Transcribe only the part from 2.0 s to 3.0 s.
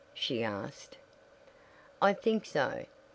"I think so.